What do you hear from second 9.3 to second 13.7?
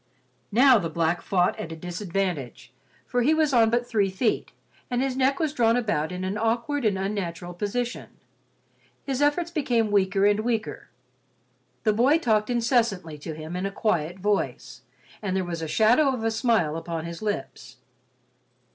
became weaker and weaker. The boy talked incessantly to him in